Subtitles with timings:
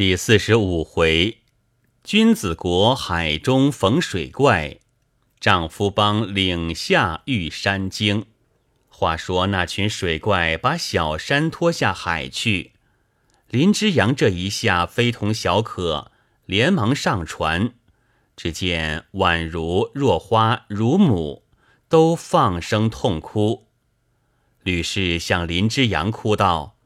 [0.00, 1.42] 第四十五回，
[2.02, 4.78] 君子国海中逢水怪，
[5.38, 8.24] 丈夫帮岭下遇山精。
[8.88, 12.72] 话说那群水怪把小山拖下海去，
[13.50, 16.10] 林之阳这一下非同小可，
[16.46, 17.74] 连忙上船。
[18.34, 21.44] 只见宛如若花、如母
[21.90, 23.66] 都放声痛哭。
[24.62, 26.78] 吕氏向林之阳哭道：“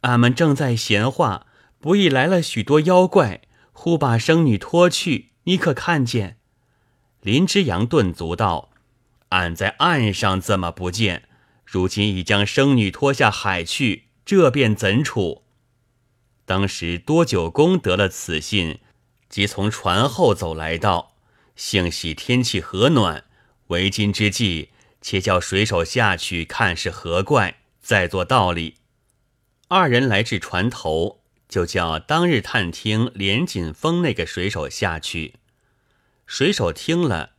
[0.00, 1.48] 俺们正在闲话。”
[1.80, 3.40] 不意来了许多妖怪，
[3.72, 6.36] 忽把生女拖去，你可看见？
[7.22, 8.70] 林之阳顿足道
[9.30, 11.26] ：“俺在岸上怎么不见？
[11.64, 15.44] 如今已将生女拖下海去，这便怎处？”
[16.44, 18.80] 当时多九公得了此信，
[19.30, 21.14] 即从船后走来道
[21.56, 23.24] ：“幸喜天气和暖，
[23.68, 24.68] 为今之计，
[25.00, 28.74] 且叫水手下去看是何怪，再做道理。”
[29.68, 31.19] 二人来至船头。
[31.50, 35.34] 就叫当日探听连锦峰那个水手下去。
[36.24, 37.32] 水手听了，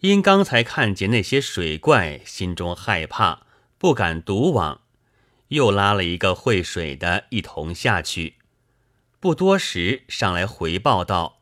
[0.00, 3.46] 因刚才看见那些水怪，心中害怕，
[3.78, 4.82] 不敢独往，
[5.48, 8.36] 又拉了一个会水的一同下去。
[9.18, 11.40] 不多时，上来回报道：“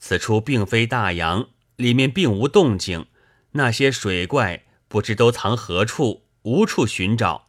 [0.00, 3.06] 此处并非大洋，里面并无动静，
[3.52, 7.46] 那些水怪不知都藏何处，无处寻找。”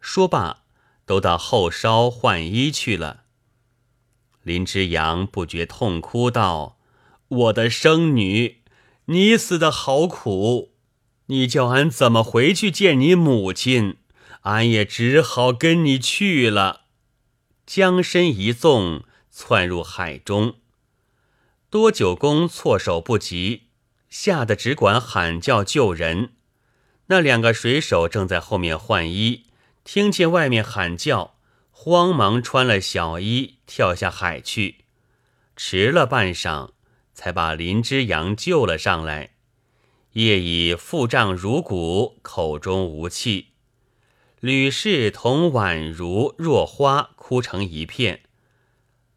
[0.00, 0.59] 说罢。
[1.10, 3.24] 都到后梢换衣去了。
[4.44, 6.78] 林之阳不觉痛哭道
[7.26, 8.62] ：“我的生女，
[9.06, 10.76] 你死的好苦！
[11.26, 13.96] 你叫俺怎么回去见你母亲？
[14.42, 16.82] 俺也只好跟你去了。”
[17.66, 19.02] 将身一纵，
[19.32, 20.58] 窜入海中。
[21.68, 23.62] 多九公措手不及，
[24.08, 26.34] 吓得只管喊叫救人。
[27.06, 29.46] 那两个水手正在后面换衣。
[29.92, 31.34] 听见外面喊叫，
[31.72, 34.84] 慌忙穿了小衣，跳下海去。
[35.56, 36.70] 迟了半晌，
[37.12, 39.30] 才把林之阳救了上来。
[40.12, 43.48] 夜已腹胀如鼓，口中无气。
[44.38, 48.20] 吕氏同宛如若花哭成一片。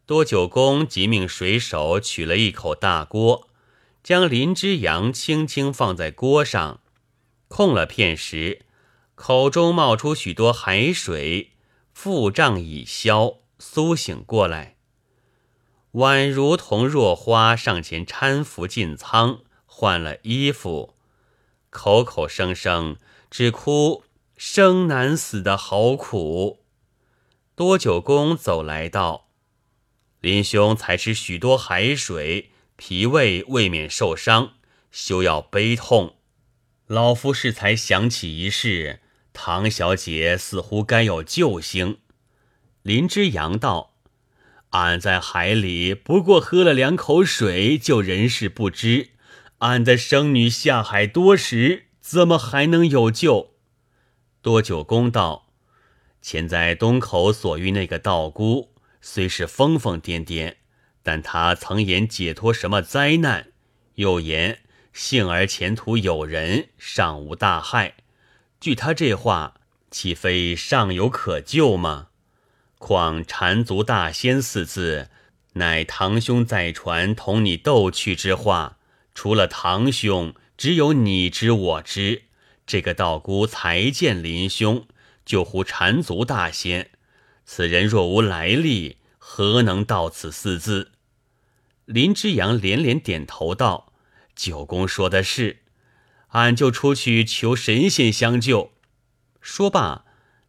[0.06, 3.48] 多九公即命水手取了一口大锅，
[4.02, 6.80] 将林之阳轻轻放在锅上，
[7.46, 8.62] 空了片时。
[9.14, 11.52] 口中冒出许多海水，
[11.92, 14.76] 腹胀已消，苏醒过来。
[15.92, 20.96] 宛如同若花上前搀扶进舱，换了衣服，
[21.70, 22.96] 口口声声
[23.30, 24.02] 只哭
[24.36, 26.64] 生难死的好苦。
[27.54, 29.28] 多九公走来道
[30.20, 34.54] ：“林兄才吃许多海水，脾胃未免受伤，
[34.90, 36.16] 休要悲痛。
[36.88, 39.02] 老夫是才想起一事。”
[39.36, 41.98] 唐小姐似乎该有救星。
[42.82, 43.96] 林之阳道
[44.70, 49.10] ：“俺在海里不过喝了两口水，就人事不知。
[49.58, 53.54] 俺的生女下海多时，怎么还能有救？”
[54.40, 55.48] 多九公道
[56.22, 60.54] ：“前在东口所遇那个道姑，虽是疯疯癫癫，
[61.02, 63.48] 但他曾言解脱什么灾难，
[63.96, 64.60] 又言
[64.92, 67.96] 幸而前途有人，尚无大害。”
[68.64, 69.60] 据他这话，
[69.90, 72.06] 岂非尚有可救吗？
[72.78, 75.10] 况“缠足大仙”四字，
[75.52, 78.78] 乃堂兄在船同你斗趣之话，
[79.14, 82.22] 除了堂兄，只有你知我知。
[82.66, 84.86] 这个道姑才见林兄，
[85.26, 86.88] 就呼缠足大仙。
[87.44, 90.92] 此人若无来历，何能到此四字？
[91.84, 93.92] 林之阳连连点头道
[94.34, 95.58] ：“九公说的是。”
[96.34, 98.72] 俺就出去求神仙相救。
[99.40, 100.04] 说罢，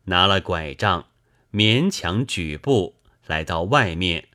[0.05, 1.09] 拿了拐杖，
[1.51, 2.95] 勉强举步
[3.27, 4.29] 来到外面，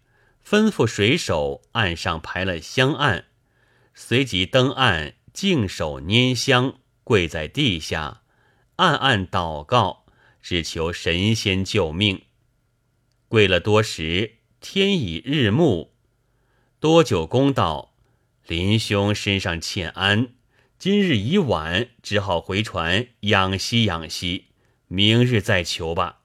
[0.47, 3.25] 吩咐水手岸上排了香案，
[3.95, 8.23] 随即登岸，净手拈香，跪在地下，
[8.77, 10.05] 暗暗祷告，
[10.41, 12.23] 只求神仙救命。
[13.27, 15.93] 跪了多时，天已日暮。
[16.79, 17.95] 多久公道
[18.47, 20.35] ：“林兄身上欠安。”
[20.81, 24.47] 今日已晚，只好回船养息养息，
[24.89, 26.21] 明日再求吧。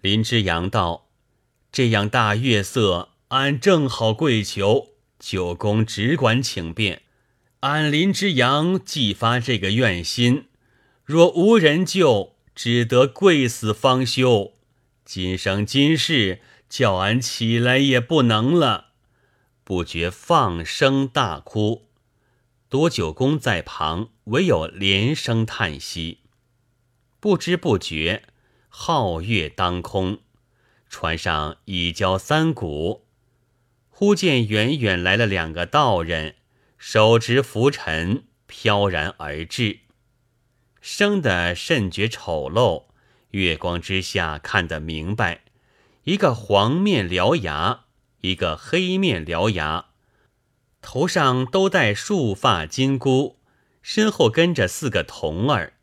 [0.00, 1.10] 林之阳道
[1.70, 7.02] ：“这样大月色，俺正好跪求九公，只管请便。
[7.60, 10.46] 俺林之阳既发这个愿心，
[11.04, 14.54] 若无人救，只得跪死方休。
[15.04, 16.40] 今生今世，
[16.70, 18.86] 叫俺起来也不能了。”
[19.62, 21.89] 不觉放声大哭。
[22.70, 26.20] 多九公在旁，唯有连声叹息。
[27.18, 28.22] 不知不觉，
[28.70, 30.20] 皓月当空，
[30.88, 33.08] 船上已交三鼓，
[33.88, 36.36] 忽见远远来了两个道人，
[36.78, 39.80] 手执拂尘，飘然而至，
[40.80, 42.84] 生得甚觉丑陋。
[43.32, 45.42] 月光之下看得明白，
[46.04, 47.86] 一个黄面獠牙，
[48.20, 49.86] 一个黑面獠牙，
[50.82, 53.38] 头上都戴束发金箍，
[53.82, 55.74] 身后跟着四个童儿。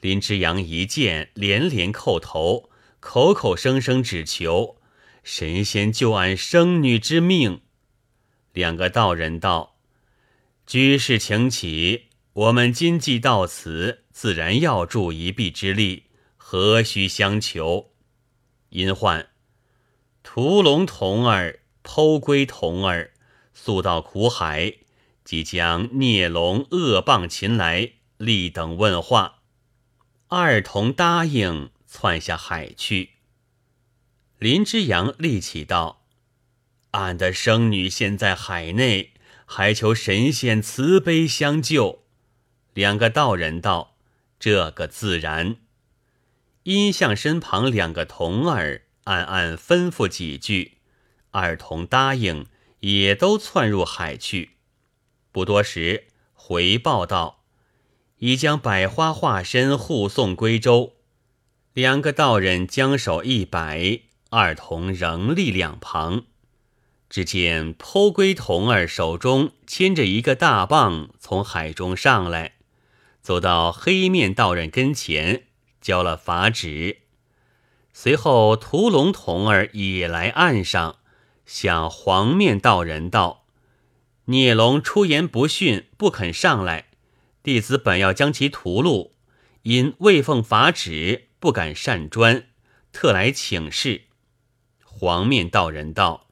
[0.00, 2.70] 林之阳一见，连连叩头，
[3.00, 4.76] 口口声声只求
[5.22, 7.62] 神仙救俺生女之命。
[8.52, 9.78] 两个道人道
[10.66, 16.04] ：“居士请起，我们今既到此，自然要助一臂之力。”
[16.46, 17.92] 何须相求？
[18.68, 19.30] 因唤
[20.22, 23.13] 屠龙童儿、剖龟童儿
[23.54, 24.74] 速到苦海，
[25.24, 29.42] 即将孽龙恶棒擒来，立等问话。
[30.28, 33.10] 二童答应，窜下海去。
[34.38, 36.04] 林之阳立起道
[36.90, 39.12] ：“俺的生女现在海内，
[39.46, 42.04] 还求神仙慈悲相救。”
[42.74, 43.96] 两个道人道
[44.40, 45.56] ：“这个自然。”
[46.64, 50.78] 因向身旁两个童儿暗暗吩咐几句，
[51.30, 52.46] 二童答应，
[52.84, 54.50] 也都窜入海去。
[55.32, 57.44] 不多时，回报道
[58.18, 60.92] 已将百花化身护送归州。
[61.72, 66.24] 两个道人将手一摆，二童仍立两旁。
[67.08, 72.56] 只见剖龟童儿手中牵着一个大棒，从海中上来，
[73.22, 75.44] 走到黑面道人跟前。
[75.80, 76.98] 交了法旨，
[77.92, 80.96] 随后屠龙童儿也来岸上，
[81.46, 83.46] 向黄面道人道
[84.26, 86.88] ：“孽龙出言不逊，不肯上来。
[87.42, 89.10] 弟子本要将其屠戮，
[89.62, 92.46] 因未奉法旨，不敢擅专，
[92.92, 94.04] 特来请示。”
[94.82, 96.28] 黄面道人道：“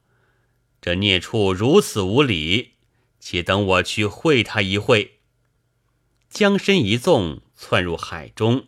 [0.81, 2.71] 这孽畜如此无礼，
[3.19, 5.19] 且等我去会他一会。”
[6.29, 8.65] 将身一纵，窜入海中。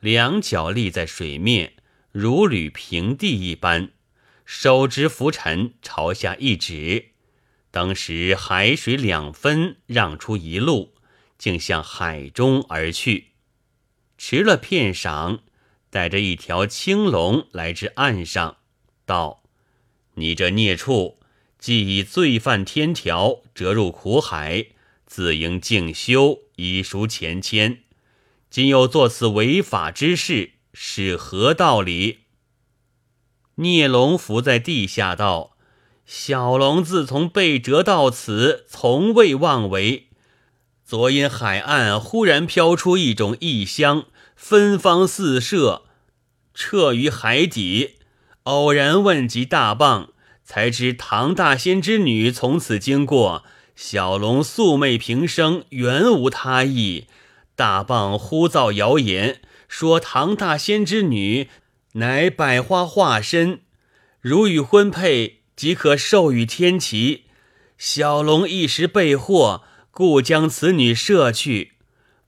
[0.00, 1.74] 两脚立在水面，
[2.12, 3.90] 如履平地一般，
[4.46, 7.06] 手执浮尘朝下一指，
[7.72, 10.94] 当时海水两分，让出一路，
[11.36, 13.32] 竟向海中而去。
[14.16, 15.40] 迟了片晌，
[15.90, 18.58] 带着一条青龙来至岸上，
[19.04, 19.42] 道
[20.14, 21.18] ：“你这孽畜，
[21.58, 24.66] 既已罪犯天条，折入苦海，
[25.06, 27.78] 自应静修，以赎前愆。”
[28.48, 32.20] 今又做此违法之事，是何道理？
[33.56, 35.56] 孽龙伏在地下道
[36.04, 40.08] ：“小龙自从被折到此，从未妄为。
[40.84, 44.04] 昨因海岸忽然飘出一种异香，
[44.36, 45.82] 芬芳四射，
[46.52, 47.96] 彻于海底。
[48.42, 50.10] 偶然问及大棒，
[50.44, 53.42] 才知唐大仙之女从此经过。
[53.74, 57.06] 小龙素昧平生，原无他意。”
[57.56, 61.48] 大棒呼造谣言，说唐大仙之女
[61.98, 63.60] 乃百花化身，
[64.20, 67.24] 如遇婚配，即可授予天齐。
[67.78, 71.72] 小龙一时被惑，故将此女射去。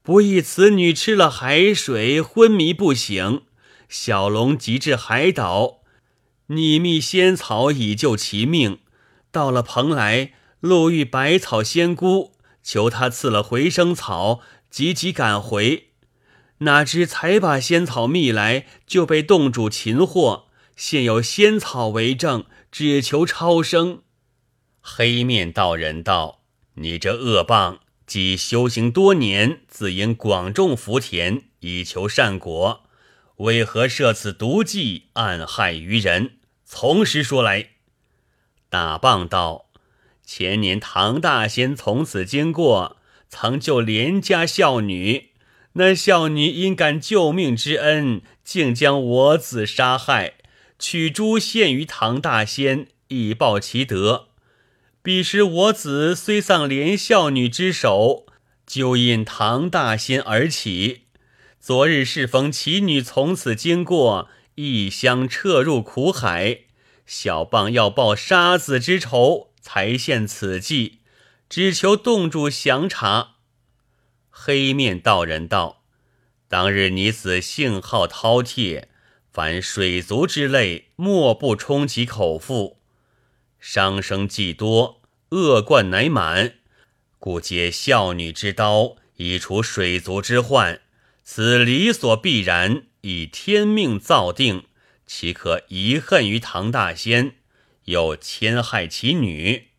[0.03, 3.43] 不意此女吃了海水，昏迷不醒。
[3.91, 5.81] 小龙急至海岛，
[6.47, 8.79] 拟觅仙草以救其命。
[9.31, 14.40] 到了蓬莱，路遇百草仙姑，求他赐了回生草。
[14.71, 15.88] 急急赶回，
[16.59, 20.47] 哪知才把仙草觅来，就被洞主擒获。
[20.77, 24.03] 现有仙草为证，只求超生。
[24.81, 26.41] 黑面道人道
[26.75, 32.85] ：“你这恶棒，既修行多年，自应广种福田，以求善果。
[33.37, 36.38] 为何设此毒计，暗害于人？
[36.65, 37.71] 从实说来。”
[38.71, 39.67] 大棒道
[40.25, 42.97] ：“前年唐大仙从此经过。”
[43.31, 45.33] 曾救连家孝女，
[45.78, 50.35] 那孝女因感救命之恩，竟将我子杀害，
[50.76, 54.26] 取珠献于唐大仙，以报其德。
[55.04, 58.26] 彼时我子虽丧连孝女之手，
[58.66, 61.02] 就因唐大仙而起。
[61.61, 66.62] 昨日适逢其女从此经过，异乡撤入苦海，
[67.06, 70.99] 小棒要报杀子之仇，才献此计。
[71.49, 73.37] 只求洞主详查。
[74.40, 75.83] 黑面道人道
[76.47, 78.85] ：“当日你子性好饕餮，
[79.33, 82.78] 凡水族之类，莫不充其口腹。
[83.59, 86.54] 伤生既多，恶贯乃满，
[87.18, 90.83] 故借孝女之刀，以除水族之患。
[91.25, 94.66] 此理所必然，以天命造定，
[95.04, 97.35] 岂可遗恨于唐大仙，
[97.87, 99.71] 又戕害其女？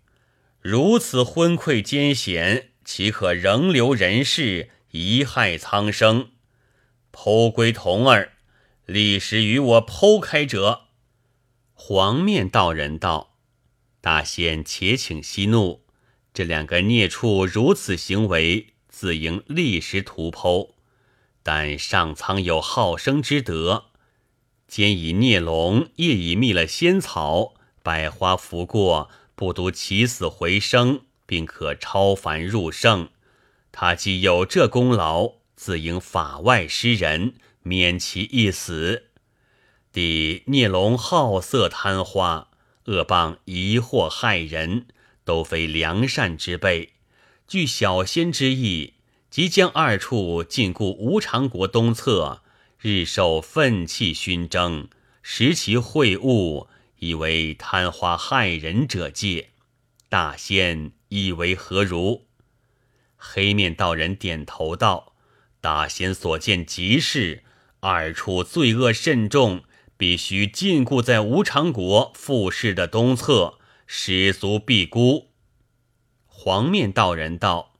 [0.59, 6.29] 如此昏聩艰险，岂可仍留人世，贻害苍生？
[7.13, 8.31] 剖归童儿，
[8.87, 10.87] 立时与我剖开者。
[11.75, 13.35] 黄面道人道
[14.01, 15.85] ：“大仙且请息怒，
[16.33, 20.71] 这两个孽畜如此行为，自应立时屠剖。
[21.43, 23.91] 但上苍有好生之德。”
[24.67, 27.53] 兼以孽龙夜已觅了仙草，
[27.83, 33.09] 百花拂过，不独起死回生，并可超凡入圣。
[33.71, 39.03] 他既有这功劳，自应法外施人，免其一死。
[39.91, 42.49] 弟孽龙好色贪花，
[42.85, 44.87] 恶谤疑祸害人，
[45.23, 46.93] 都非良善之辈。
[47.47, 48.95] 据小仙之意，
[49.29, 52.41] 即将二处禁锢无常国东侧。
[52.79, 54.87] 日受愤气熏蒸，
[55.21, 56.67] 食其秽物，
[56.97, 59.49] 以为贪花害人者戒。
[60.07, 62.25] 大仙意为何如？
[63.17, 65.13] 黑面道人点头道
[65.61, 67.43] ：“大仙所见极是，
[67.81, 69.63] 二处罪恶甚重，
[69.97, 75.29] 必须禁锢在无常国复世的东侧，失足必孤。”
[76.25, 77.75] 黄面道人道：“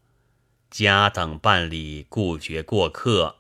[0.70, 3.38] 家等办理，故绝过客。”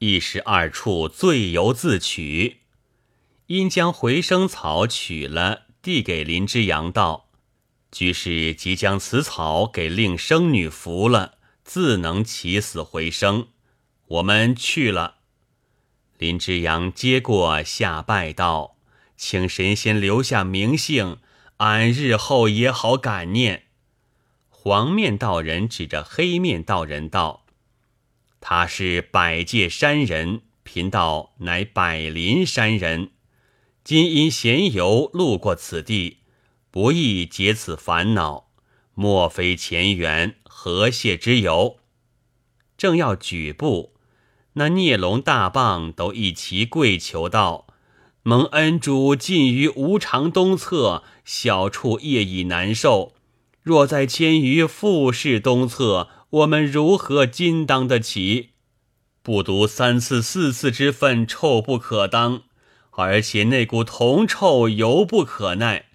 [0.00, 2.58] 一时二处罪由自取，
[3.46, 7.27] 因将回生草取了，递给林之阳道
[7.90, 13.48] ：“居士即将此草给令生女服了，自能起死回生。
[14.06, 15.16] 我们去了。”
[16.18, 18.76] 林之阳接过下拜道
[19.16, 21.18] ：“请神仙留下名姓，
[21.58, 23.64] 俺日后也好感念。”
[24.50, 27.46] 黄面道人指着黑面道人道。
[28.40, 33.12] 他是百界山人，贫道乃百林山人。
[33.82, 36.18] 今因闲游路过此地，
[36.70, 38.48] 不易解此烦恼。
[38.94, 41.78] 莫非前缘何谢之由？
[42.76, 43.94] 正要举步，
[44.54, 47.66] 那孽龙大棒都一齐跪求道
[48.22, 53.14] ：“蒙恩主近于无常东侧，小处夜已难受。
[53.62, 58.50] 若再迁于富士东侧。”我们如何今当得起？
[59.22, 62.42] 不独三次四次之分臭不可当，
[62.90, 65.86] 而且那股铜臭犹不可耐，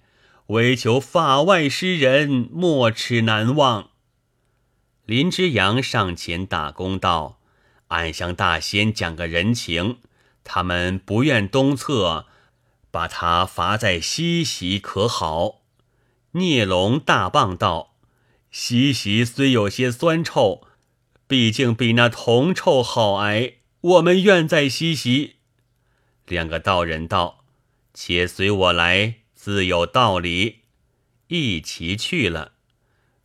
[0.48, 3.90] 唯求法外施人，莫齿难忘。
[5.06, 7.40] 林之阳上前打工道
[7.88, 10.00] ：“俺向大仙讲个人情，
[10.42, 12.26] 他们不愿东侧，
[12.90, 15.62] 把他罚在西席可好？”
[16.32, 17.94] 聂龙大棒道。
[18.50, 20.66] 西席虽有些酸臭，
[21.26, 23.54] 毕竟比那铜臭好挨。
[23.80, 25.36] 我们愿在西席。
[26.26, 27.44] 两个道人道
[27.94, 30.60] ：“且随我来，自有道理。”
[31.28, 32.52] 一齐去了。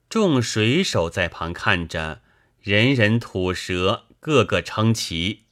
[0.09, 2.21] 众水手在旁看着，
[2.59, 5.45] 人人吐舌，个个称奇。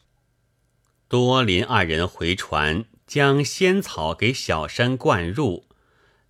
[1.07, 5.69] 多林二人回船，将仙草给小山灌入，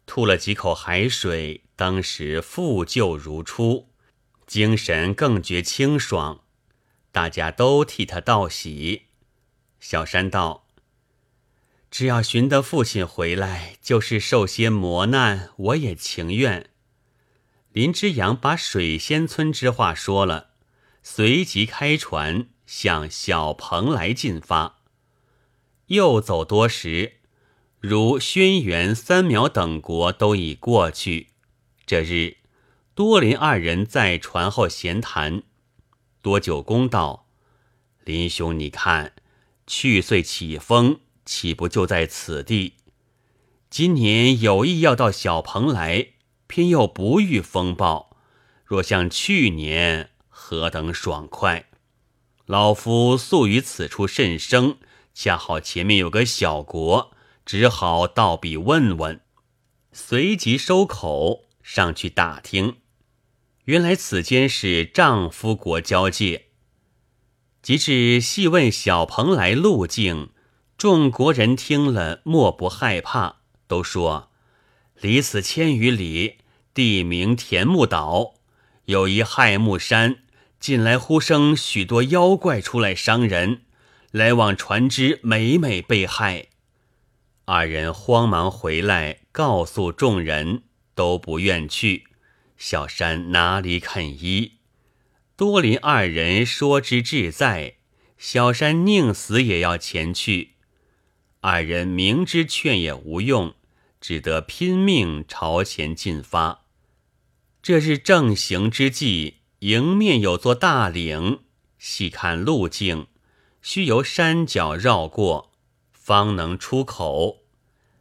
[0.05, 1.63] 吐了几口海水。
[1.75, 3.89] 当时复旧如初，
[4.45, 6.41] 精神更觉清爽，
[7.11, 9.05] 大家都替他道喜。
[9.79, 10.66] 小山道
[11.97, 16.69] ：“只要寻得父亲回来，就是受些磨难，我也情愿。”
[17.73, 20.51] 林之阳把水仙村之话说了，
[21.01, 24.77] 随即开船向小蓬莱进发。
[25.87, 27.13] 又走多时，
[27.79, 31.29] 如轩辕、三苗等国都已过去。
[31.87, 32.37] 这日，
[32.93, 35.41] 多林二人在船后闲谈。
[36.21, 37.27] 多九公道
[38.05, 39.13] ：“林兄，你看，
[39.65, 42.73] 去岁起风，岂不就在此地？
[43.69, 46.13] 今年有意要到小蓬来，
[46.47, 48.17] 偏又不遇风暴。
[48.65, 51.69] 若像去年，何等爽快！
[52.45, 54.77] 老夫素于此处甚生，
[55.13, 57.11] 恰好前面有个小国，
[57.45, 59.21] 只好到彼问问。
[59.91, 62.77] 随即收口。”上去打听，
[63.65, 66.45] 原来此间是丈夫国交界。
[67.61, 70.29] 即至细问小蓬莱路径，
[70.77, 74.29] 众国人听了莫不害怕，都说
[75.01, 76.37] 离此千余里，
[76.73, 78.35] 地名田木岛，
[78.85, 80.17] 有一害木山，
[80.59, 83.61] 近来呼声许多妖怪出来伤人，
[84.11, 86.49] 来往船只每每被害。
[87.45, 90.63] 二人慌忙回来，告诉众人。
[90.93, 92.05] 都不愿去，
[92.57, 94.53] 小山哪里肯依？
[95.35, 97.75] 多林二人说之志在，
[98.17, 100.53] 小山宁死也要前去。
[101.49, 103.53] 二人明知劝也无用，
[104.01, 106.65] 只得拼命朝前进发。
[107.61, 111.39] 这日正行之际，迎面有座大岭，
[111.79, 113.07] 细看路径，
[113.61, 115.53] 须由山脚绕过，
[115.93, 117.45] 方能出口。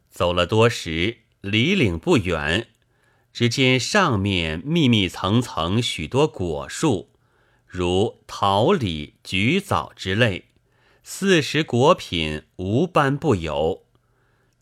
[0.09, 2.67] 走了多时，离岭不远，
[3.31, 7.11] 只见上面密密层层许多果树，
[7.65, 10.46] 如桃李、橘枣之类。
[11.09, 13.85] 四时果品无般不有，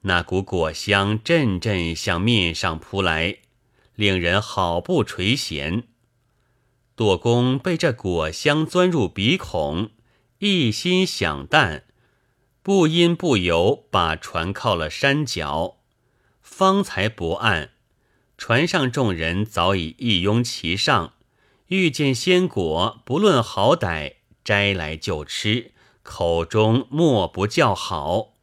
[0.01, 3.39] 那股果香阵阵向面上扑来，
[3.95, 5.85] 令人好不垂涎。
[6.95, 9.89] 舵工被这果香钻入鼻孔，
[10.37, 11.83] 一心想淡，
[12.61, 15.77] 不因不由把船靠了山脚，
[16.43, 17.71] 方才不岸。
[18.37, 21.15] 船上众人早已一拥其上，
[21.69, 25.71] 遇见鲜果，不论好歹，摘来就吃。
[26.05, 28.35] 口中莫不叫好，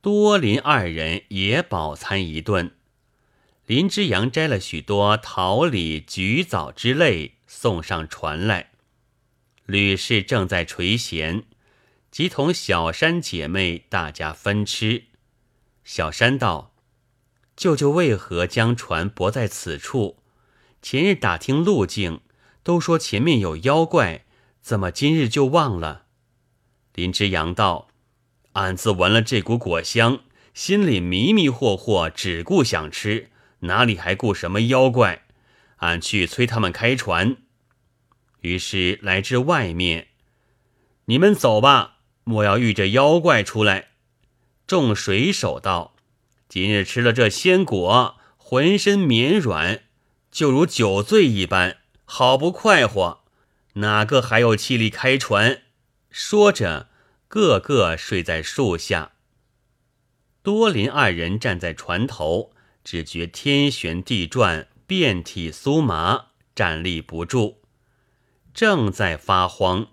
[0.00, 2.72] 多林二人也饱餐一顿。
[3.66, 8.72] 林之阳摘了许多桃李、橘枣之类送上船来。
[9.64, 11.44] 吕氏正在垂涎，
[12.10, 15.04] 即同小山姐妹大家分吃。
[15.84, 16.74] 小山道
[17.56, 20.18] ：“舅舅为何将船泊在此处？
[20.82, 22.20] 前日打听路径，
[22.64, 24.24] 都说前面有妖怪，
[24.60, 26.01] 怎么今日就忘了？”
[26.94, 27.88] 林之阳道
[28.52, 30.20] ：“俺自闻了这股果香，
[30.52, 33.30] 心里迷迷惑惑，只顾想吃，
[33.60, 35.22] 哪里还顾什么妖怪？
[35.76, 37.36] 俺去催他们开船。
[38.42, 40.08] 于是来至外面，
[41.06, 43.88] 你们走吧，莫要遇着妖怪出来。”
[44.66, 45.94] 众水手道
[46.48, 49.82] ：“今日吃了这鲜果，浑身绵软，
[50.30, 53.24] 就如酒醉一般，好不快活，
[53.74, 55.61] 哪个还有气力开船？”
[56.12, 56.90] 说着，
[57.26, 59.12] 个个睡在树下。
[60.42, 62.52] 多林二人站在船头，
[62.84, 67.62] 只觉天旋地转，遍体酥麻，站立不住。
[68.52, 69.92] 正在发慌，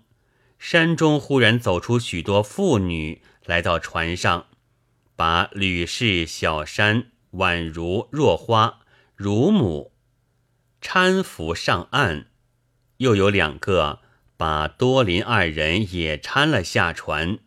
[0.58, 4.48] 山中忽然走出许多妇女，来到船上，
[5.16, 8.80] 把吕氏、小山、宛如、若花、
[9.16, 9.94] 乳母
[10.82, 12.26] 搀扶上岸，
[12.98, 14.02] 又有两个。
[14.40, 17.40] 把多林二人也搀了下船，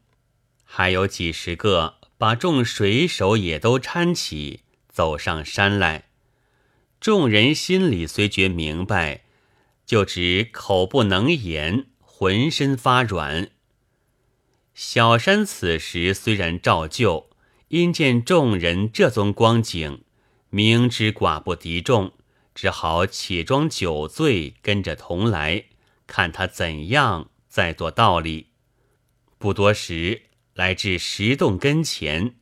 [0.64, 6.04] 还有几十个把众水手也都搀起，走上山来。
[7.02, 9.24] 众人心里虽觉明白，
[9.88, 13.50] 就只口不能言，浑身发软。
[14.76, 17.28] 小山此时虽然照旧，
[17.70, 20.04] 因见众人这宗光景，
[20.52, 22.12] 明知寡不敌众，
[22.54, 25.66] 只好且装酒醉，跟着同来。
[26.08, 28.48] 看他怎样再做道理。
[29.38, 32.36] 不多时，来至石洞跟前，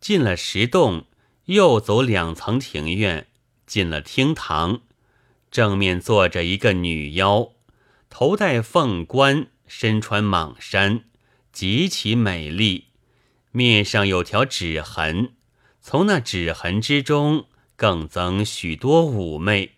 [0.00, 1.06] 进了石洞，
[1.46, 3.26] 又走两层庭院，
[3.66, 4.80] 进了厅堂，
[5.50, 7.52] 正面坐着一个女妖，
[8.08, 11.04] 头戴凤冠，身穿蟒衫，
[11.52, 12.86] 极其美丽，
[13.52, 15.34] 面上有条指痕，
[15.80, 19.72] 从那指痕之中更增许多妩媚。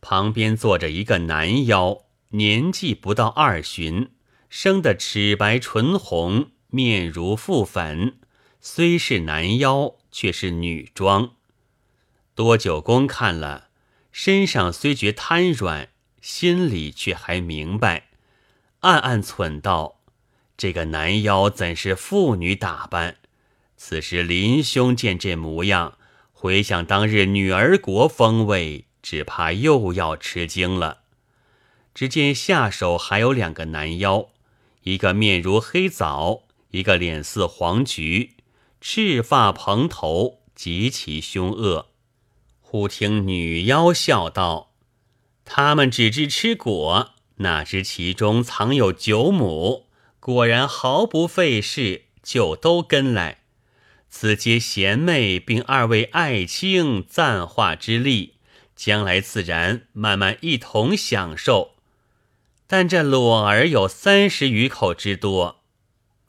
[0.00, 2.01] 旁边坐着一个男妖。
[2.34, 4.10] 年纪不到二旬，
[4.48, 8.16] 生得齿白唇红，面如覆粉，
[8.58, 11.32] 虽是男妖，却是女装。
[12.34, 13.68] 多九公看了，
[14.10, 15.90] 身上虽觉瘫软，
[16.22, 18.08] 心里却还明白，
[18.80, 20.00] 暗暗忖道：
[20.56, 23.18] 这个男妖怎是妇女打扮？
[23.76, 25.98] 此时林兄见这模样，
[26.32, 31.01] 回想当日女儿国风味，只怕又要吃惊了。
[31.94, 34.28] 只见下手还有两个男妖，
[34.82, 38.36] 一个面如黑枣，一个脸似黄菊，
[38.80, 41.88] 赤发蓬头，极其凶恶。
[42.60, 44.72] 忽听女妖笑道
[45.44, 49.88] ：“他们只知吃果，哪知其中藏有九母？
[50.18, 53.42] 果然毫不费事，就都跟来。
[54.08, 58.36] 此皆贤妹并二位爱卿赞化之力，
[58.74, 61.71] 将来自然慢慢一同享受。”
[62.74, 65.60] 但这裸儿有三十余口之多，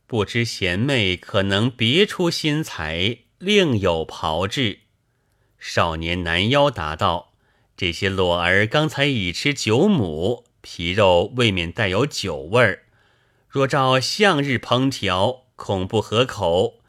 [0.06, 4.80] 不知贤妹可能别出心裁，另有炮制。
[5.58, 7.32] 少年男妖答道
[7.78, 12.84] ：“这些裸儿刚才已吃九母，皮肉未免带有酒味儿。
[13.48, 16.82] 若照向日烹调，恐不合口。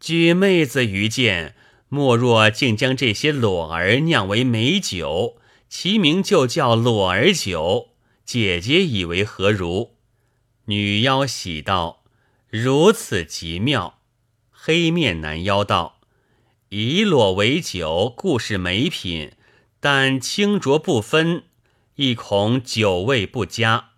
[0.00, 1.54] 举妹子愚见，
[1.88, 5.36] 莫若竟将这些裸儿酿为美酒，
[5.68, 7.90] 其名就叫裸儿酒。”
[8.26, 9.94] 姐姐以为何如？
[10.64, 12.02] 女妖喜道
[12.50, 14.00] ：“如此极妙。”
[14.50, 16.00] 黑面男妖道
[16.70, 19.30] ：“以裸为酒，固是美品，
[19.78, 21.44] 但清浊不分，
[21.94, 23.90] 亦恐酒味不佳。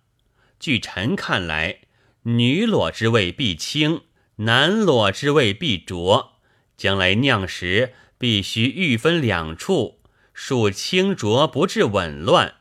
[0.61, 1.79] 据臣看来，
[2.25, 4.03] 女裸之味必清，
[4.37, 6.33] 男裸之味必浊。
[6.77, 10.03] 将来酿时，必须欲分两处，
[10.35, 12.57] 数清浊不致紊乱。”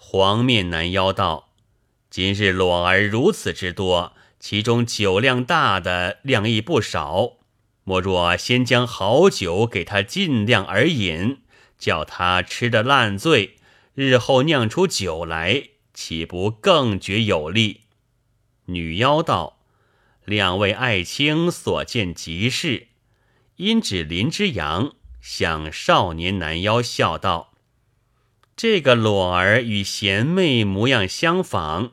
[0.00, 1.50] 黄面男妖道
[2.08, 7.38] ：“今日裸儿如此之多。”其中酒量大的量亦不少，
[7.82, 11.38] 莫若先将好酒给他尽量而饮，
[11.76, 13.56] 叫他吃得烂醉，
[13.94, 17.80] 日后酿出酒来，岂不更觉有力？
[18.66, 19.58] 女妖道
[20.24, 22.86] ：“两位爱卿所见极是。”
[23.56, 27.54] 因指林之阳向少年男妖笑道
[28.58, 31.92] ：“这个裸儿与贤妹模样相仿，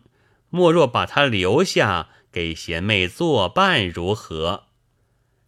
[0.50, 4.66] 莫若把她留下。”给贤妹作伴如何？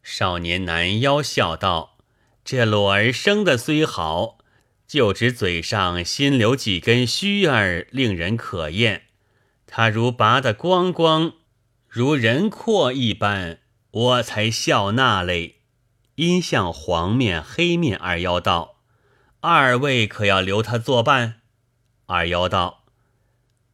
[0.02, 1.98] 少年男妖笑道
[2.46, 4.38] ：“这裸儿生的虽好，
[4.88, 9.08] 就只嘴上新留几根须儿，令人可厌。
[9.66, 11.34] 他如拔得光光，
[11.90, 13.60] 如人阔一般，
[13.92, 15.56] 我才笑纳嘞。”
[16.16, 18.77] 因向黄面、黑面二妖道
[19.50, 21.42] ：“二位可要留他作伴？”
[22.08, 22.84] 二妖道。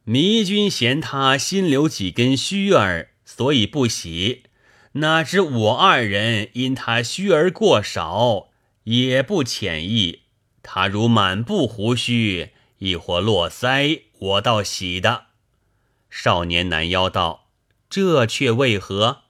[0.04, 4.44] 迷君嫌他心留几根须儿，所以不喜。
[4.92, 8.50] 哪知我二人因他须儿过少，
[8.84, 10.24] 也不浅意。
[10.62, 15.26] 他如满布胡须，亦或络腮，我倒喜的。
[16.10, 17.48] 少年男妖道
[17.88, 19.22] ：“这却为何？”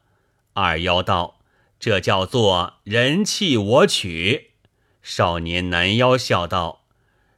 [0.55, 1.41] 二妖道
[1.81, 4.51] ：“这叫做人弃我取。”
[5.05, 6.81] 少年男妖笑道：“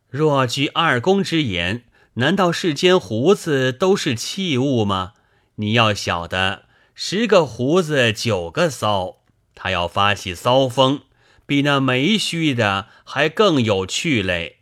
[0.09, 1.83] 若据二公之言。”
[2.18, 5.12] 难道世间胡子都是器物吗？
[5.57, 9.18] 你要晓得，十个胡子九个骚，
[9.55, 11.02] 他要发起骚风，
[11.44, 14.61] 比那没须的还更有趣嘞。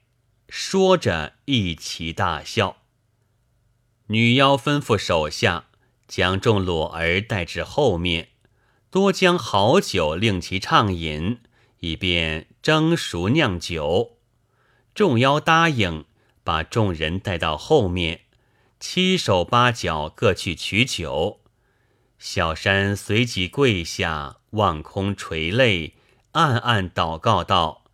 [0.48, 2.78] 说着，一齐大笑。
[4.08, 5.66] 女妖吩咐手下
[6.08, 8.30] 将众裸儿带至后面，
[8.90, 11.38] 多将好酒令其畅饮，
[11.78, 14.16] 以便蒸熟酿酒。
[14.94, 16.06] 众妖答应。
[16.42, 18.22] 把众人带到后面，
[18.80, 21.40] 七手八脚各去取酒。
[22.18, 25.92] 小山随即跪下，望空垂泪，
[26.32, 27.84] 暗暗祷告道：“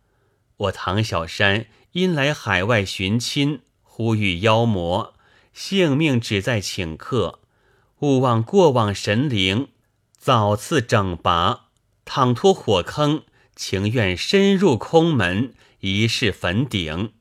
[0.55, 5.13] 我唐小山因来海外寻亲，呼吁妖魔，
[5.51, 7.39] 性命只在顷刻，
[7.99, 9.67] 勿忘过往神灵，
[10.17, 11.67] 早赐整拔。
[12.03, 13.23] 倘脱火坑，
[13.61, 17.13] 情愿深入空门，一试坟顶。”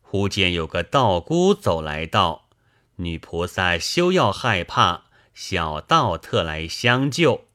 [0.00, 2.48] 忽见有个道姑走来道
[2.94, 7.48] ：“女菩萨休要害怕，小道特来相救。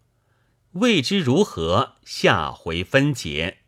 [0.74, 3.60] 未知如何，下回分解。”